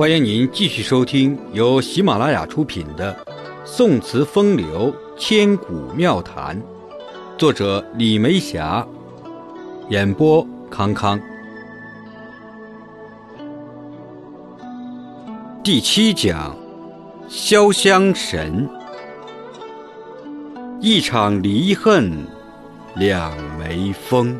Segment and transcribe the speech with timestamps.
[0.00, 3.14] 欢迎您继续收听由喜马拉雅出品的
[3.66, 6.56] 《宋词风流千古妙谈》，
[7.36, 8.82] 作者李梅霞，
[9.90, 11.20] 演播康康。
[15.62, 16.56] 第七讲，
[17.28, 18.66] 潇湘神。
[20.80, 22.26] 一场离恨，
[22.96, 24.34] 两眉峰。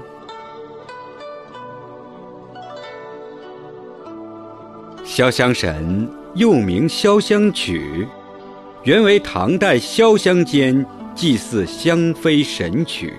[5.21, 8.09] 潇湘神又名潇湘曲，
[8.85, 10.83] 原为唐代潇湘间
[11.15, 13.13] 祭祀湘妃神曲。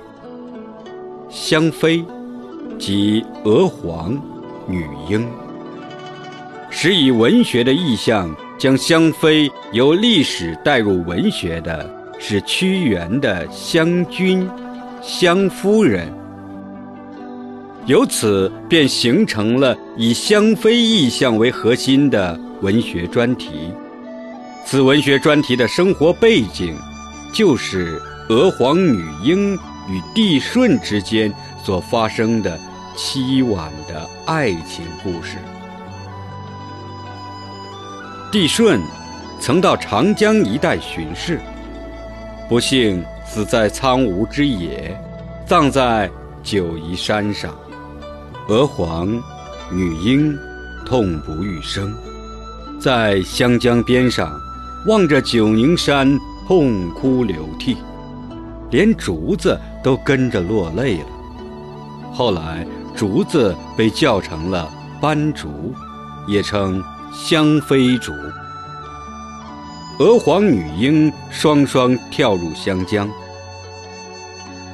[1.30, 2.04] 湘妃，
[2.80, 4.20] 即娥皇、
[4.66, 5.30] 女英。
[6.72, 11.88] 时以文学的意象，将湘妃由历史带入文学的。
[12.18, 14.50] 是屈原的湘君、
[15.04, 16.12] 湘夫人，
[17.88, 23.74] 由此便形成了以香妃意象为核心的文学专题。
[24.64, 26.76] 此文学专题的生活背景，
[27.34, 29.56] 就是娥皇女英
[29.90, 32.58] 与帝舜之间所发生的
[32.96, 35.38] 凄婉的爱情故事。
[38.32, 38.80] 帝舜
[39.40, 41.40] 曾到长江一带巡视。
[42.48, 44.96] 不幸死在苍梧之野，
[45.48, 46.10] 葬在
[46.44, 47.54] 九嶷山上。
[48.48, 49.08] 娥皇、
[49.72, 50.38] 女英
[50.86, 51.94] 痛不欲生，
[52.80, 54.38] 在湘江边上
[54.88, 57.78] 望着九宁山痛哭流涕，
[58.72, 61.06] 连竹子都跟着落泪了。
[62.12, 64.70] 后来，竹子被叫成了
[65.00, 65.74] 斑竹，
[66.28, 66.84] 也称
[67.14, 68.12] 湘妃竹。
[70.00, 73.08] 娥皇女英双双跳入湘江，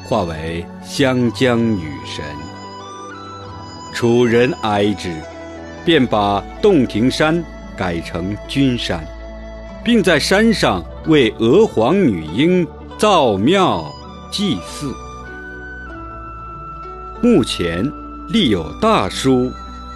[0.05, 2.25] 化为湘江女神。
[3.93, 5.15] 楚人哀之，
[5.83, 7.43] 便把洞庭山
[7.75, 9.03] 改成君山，
[9.83, 12.67] 并在山上为娥皇女英
[12.97, 13.91] 造庙
[14.31, 14.93] 祭祀。
[17.23, 17.83] 墓前
[18.29, 19.51] 立有大书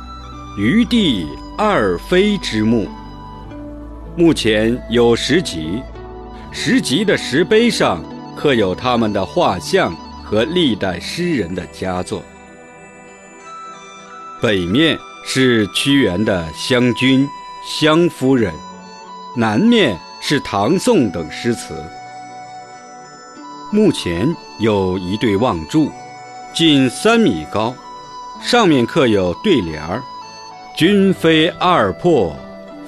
[0.57, 1.27] “余弟
[1.57, 2.87] 二妃之墓”。
[4.17, 5.81] 目前有石级，
[6.51, 8.03] 石级的石碑上
[8.35, 12.23] 刻有他们的画像和历代诗人的佳作。
[14.41, 17.29] 北面是屈原的湘君、
[17.63, 18.51] 湘夫人，
[19.37, 21.75] 南面是唐宋等诗词。
[23.71, 24.27] 目前
[24.59, 25.91] 有一对望柱，
[26.55, 27.71] 近三米高，
[28.41, 30.01] 上面刻有对联儿
[30.75, 32.35] ：“君非二魄。”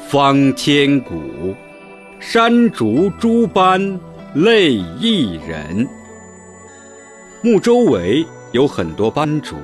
[0.10, 1.56] 方千古，
[2.20, 4.00] 山竹诸般
[4.34, 5.88] 泪一人。
[7.42, 9.56] 墓周围有很多斑竹，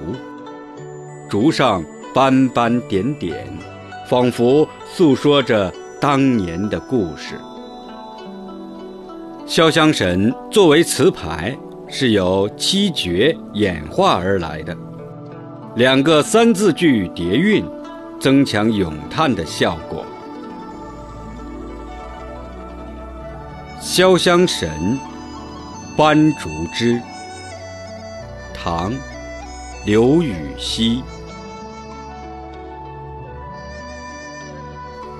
[1.29, 3.47] 竹上斑斑点点，
[4.07, 7.39] 仿佛诉说着当年的故事。
[9.45, 11.55] 潇湘神作为词牌，
[11.87, 14.75] 是由七绝演化而来的，
[15.75, 17.63] 两个三字句叠韵，
[18.19, 20.03] 增强咏叹的效果。
[23.81, 24.99] 潇湘神，
[25.95, 26.99] 斑竹枝。
[28.53, 28.93] 唐，
[29.85, 31.01] 刘禹锡。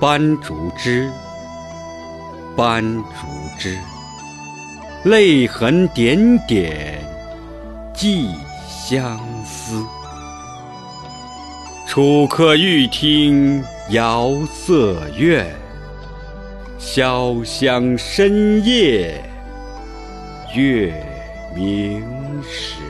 [0.00, 1.12] 斑竹枝，
[2.56, 3.26] 斑竹
[3.58, 3.78] 枝，
[5.04, 7.04] 泪痕点点
[7.92, 8.34] 寄
[8.66, 9.84] 相思。
[11.86, 15.46] 楚客欲听遥色怨。
[16.78, 19.22] 潇湘深夜
[20.54, 20.94] 月
[21.54, 22.02] 明
[22.42, 22.80] 时。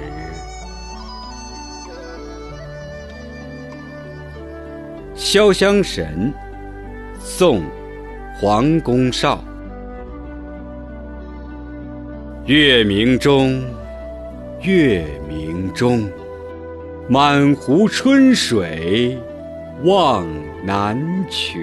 [5.16, 6.32] 潇湘神，
[7.22, 7.62] 宋，
[8.34, 9.44] 黄公绍。
[12.46, 13.62] 月明中，
[14.62, 16.08] 月明中，
[17.08, 19.18] 满湖春水
[19.84, 20.26] 望
[20.64, 20.98] 南
[21.28, 21.60] 穷。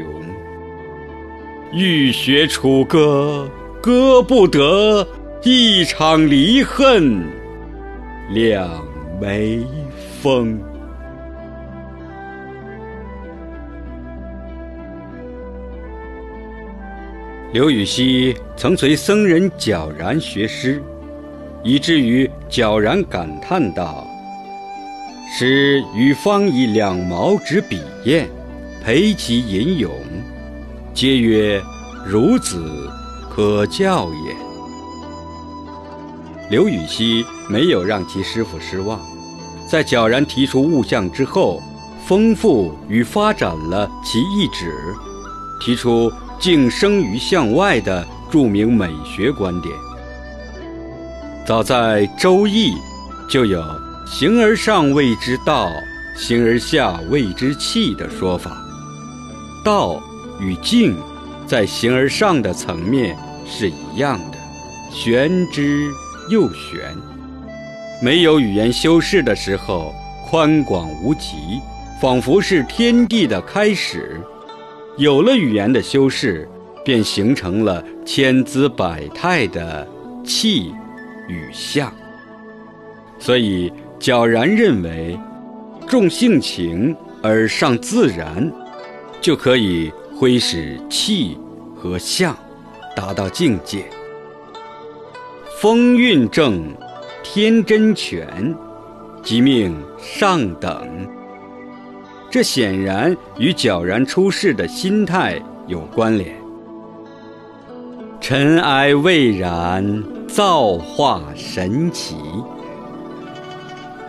[1.74, 3.50] 欲学楚歌，
[3.82, 5.06] 歌不得，
[5.42, 7.24] 一场离恨
[8.30, 8.70] 两
[9.20, 9.66] 眉
[10.22, 10.60] 峰。
[17.58, 20.80] 刘禹锡曾随僧人皎然学诗，
[21.64, 24.06] 以至于皎然感叹道
[25.36, 28.30] ：“诗与方以两毛之笔砚，
[28.84, 29.92] 陪其吟咏。”
[30.94, 31.60] 皆曰
[32.08, 32.88] ：“孺子
[33.28, 34.36] 可教也。”
[36.52, 39.02] 刘禹锡没有让其师傅失望，
[39.68, 41.60] 在皎然提出物象之后，
[42.06, 44.72] 丰富与发展了其意旨，
[45.60, 49.74] 提出“敬生于向外”的著名美学观点。
[51.46, 52.72] 早在《周易》
[53.30, 53.64] 就有
[54.06, 55.70] “形而上谓之道，
[56.18, 58.58] 形而下谓之器”的说法。
[59.64, 60.02] 道
[60.40, 60.96] 与静，
[61.46, 64.38] 在形而上的层面是一样的，
[64.92, 65.90] 玄之
[66.30, 66.96] 又玄。
[68.02, 69.94] 没有语言修饰的时候，
[70.30, 71.60] 宽广无极，
[72.00, 74.22] 仿佛是天地的开始；
[74.98, 76.48] 有了语言的修饰，
[76.84, 79.88] 便形成了千姿百态的
[80.24, 80.74] 气
[81.28, 81.94] 与象。
[83.20, 85.18] 所以，皎然认为，
[85.88, 88.52] 重性情而上自然，
[89.22, 91.38] 就可以挥使气
[91.76, 92.36] 和象，
[92.96, 93.86] 达到境界。
[95.62, 96.76] 风韵正。
[97.30, 98.56] 天真全，
[99.22, 100.88] 即命上等。
[102.30, 106.36] 这显然与皎然出世的心态有关联。
[108.20, 112.16] 尘埃未染，造化神奇。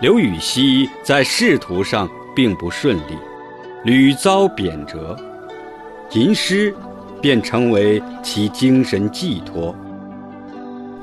[0.00, 3.16] 刘禹锡在仕途上并不顺利，
[3.84, 5.16] 屡遭贬谪，
[6.12, 6.74] 吟诗
[7.20, 9.74] 便成为其精神寄托。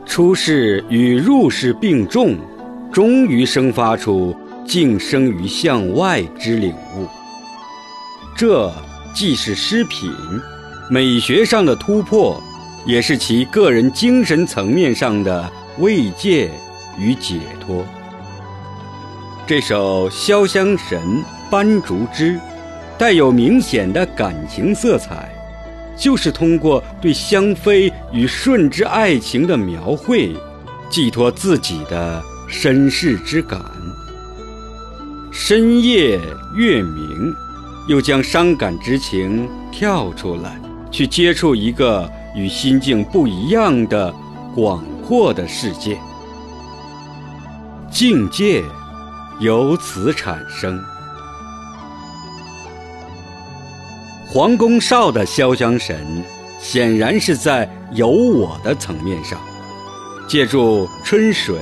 [0.06, 2.38] 出世与入世并重，
[2.92, 4.36] 终于生发出
[4.66, 7.08] 晋生于向外之领悟。
[8.36, 8.72] 这
[9.14, 10.12] 既是诗品，
[10.90, 12.42] 美学上的突破，
[12.86, 16.52] 也是其个人精神层面上的慰藉
[16.98, 17.86] 与解脱。
[19.48, 21.00] 这首《潇湘神·
[21.50, 22.34] 斑竹枝》，
[22.98, 25.32] 带有明显的感情色彩。
[25.98, 30.36] 就是通过对香妃与顺之爱情的描绘，
[30.90, 33.62] 寄托自己的身世之感。
[35.38, 36.18] 深夜
[36.56, 37.36] 月明，
[37.90, 40.58] 又将伤感之情跳出来，
[40.90, 44.16] 去接触一个与心境不一样的
[44.56, 46.00] 广阔的世界，
[47.92, 48.64] 境界
[49.42, 50.82] 由此产生。
[54.26, 56.24] 黄公少的潇湘神，
[56.62, 59.38] 显然是在有我的层面上，
[60.30, 61.58] 借助春水、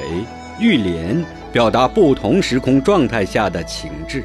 [0.59, 4.23] 玉莲，表达不同时空状态下的情志。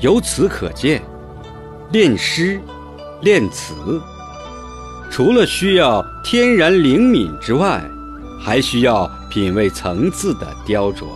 [0.00, 1.00] 由此可见，
[1.92, 2.60] 练诗、
[3.22, 3.72] 练词，
[5.10, 7.80] 除了需要天然灵敏之外，
[8.44, 11.06] 还需要品味层次的雕琢。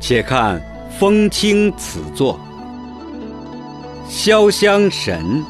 [0.00, 0.60] 且看
[0.98, 2.38] 风清此作。
[4.06, 5.42] 潇湘神，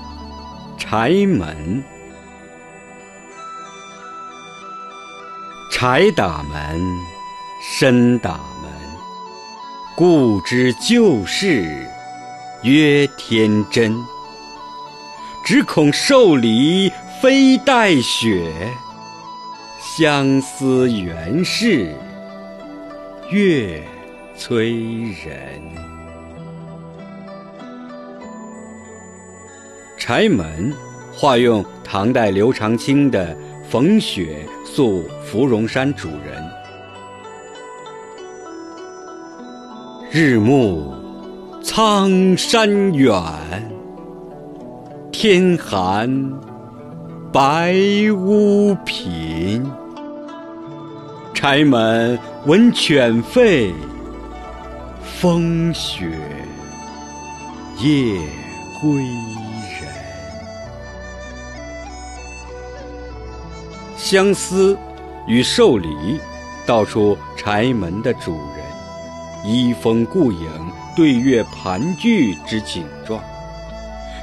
[0.76, 1.82] 柴门。
[5.86, 6.80] 柴打门，
[7.60, 8.72] 深打门。
[9.94, 11.86] 故知旧事，
[12.62, 13.94] 曰天真。
[15.44, 16.90] 只恐受礼
[17.20, 18.50] 非待雪，
[19.78, 21.94] 相思原是
[23.30, 23.82] 月
[24.38, 25.60] 催人。
[29.98, 30.74] 柴门，
[31.12, 33.36] 化用唐代刘长卿的
[33.74, 36.40] 逢雪宿芙蓉山主人：
[40.12, 40.94] 日暮
[41.60, 43.20] 苍山远，
[45.10, 46.08] 天寒
[47.32, 47.74] 白
[48.16, 49.68] 屋贫。
[51.34, 53.72] 柴门闻犬吠，
[55.02, 56.08] 风雪
[57.80, 58.20] 夜
[58.80, 59.04] 归。
[64.04, 64.76] 相思
[65.26, 66.20] 与受礼，
[66.66, 68.62] 道出柴门的主人
[69.50, 70.46] 依风顾影、
[70.94, 73.18] 对月盘踞之景状。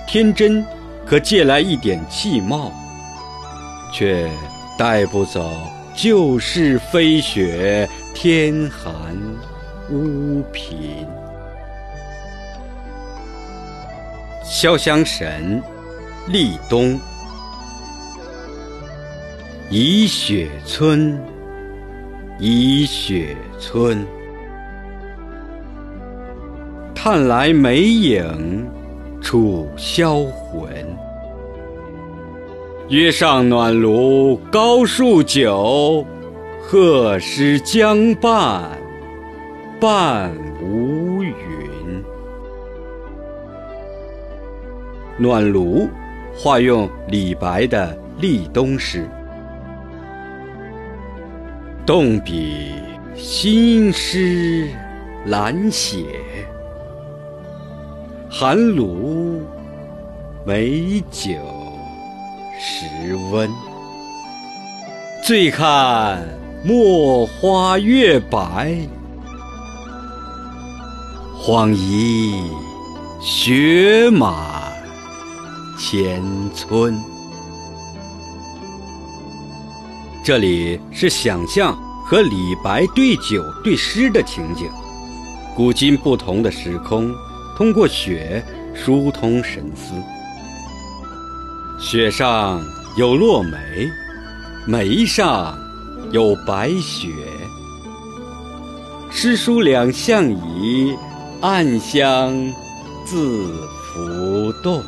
[0.05, 0.63] 天真
[1.03, 2.71] 可借来一点气貌，
[3.91, 4.29] 却
[4.77, 5.51] 带不走
[5.95, 9.17] 旧事飞雪、天寒
[9.89, 11.07] 屋贫。
[14.45, 15.59] 潇湘神，
[16.27, 16.99] 立冬。
[19.73, 21.17] 倚雪村，
[22.37, 24.05] 倚雪村。
[26.93, 28.69] 叹来梅影，
[29.21, 30.69] 楚销魂。
[32.89, 36.05] 约上暖炉高数酒，
[36.61, 38.77] 贺诗将半，
[39.79, 41.33] 半无云。
[45.17, 45.87] 暖炉，
[46.35, 49.09] 化用李白的立冬诗。
[51.85, 52.75] 动笔
[53.15, 54.69] 新诗
[55.25, 56.05] 懒写，
[58.29, 59.41] 寒炉
[60.45, 61.31] 美酒
[62.59, 63.49] 时温。
[65.23, 66.23] 醉看
[66.63, 68.77] 墨花月白，
[71.39, 72.47] 恍疑
[73.19, 74.33] 雪满
[75.79, 76.21] 前
[76.53, 77.10] 村。
[80.23, 81.75] 这里是想象
[82.05, 84.69] 和李白对酒对诗的情景，
[85.55, 87.11] 古今不同的时空，
[87.57, 88.43] 通过雪
[88.75, 89.93] 疏通神思。
[91.79, 92.61] 雪上
[92.97, 93.57] 有落梅。
[94.67, 95.57] 梅上
[96.11, 97.09] 有白雪，
[99.09, 100.95] 诗书两相宜，
[101.41, 102.31] 暗香
[103.03, 103.47] 自
[103.81, 104.83] 浮动。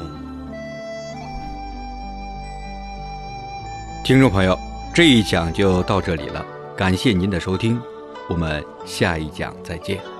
[4.04, 4.56] 听众朋友，
[4.94, 6.46] 这一讲就到这里了，
[6.78, 7.82] 感谢您的收听，
[8.30, 10.13] 我们下一讲再见。